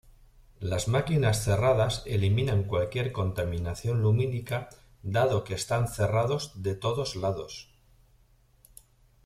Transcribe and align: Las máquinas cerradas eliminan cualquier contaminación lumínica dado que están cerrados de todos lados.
Las 0.59 0.87
máquinas 0.87 1.43
cerradas 1.43 2.01
eliminan 2.07 2.63
cualquier 2.63 3.11
contaminación 3.11 4.01
lumínica 4.01 4.67
dado 5.03 5.43
que 5.43 5.53
están 5.53 5.87
cerrados 5.87 6.63
de 6.63 6.73
todos 6.73 7.15
lados. 7.15 7.69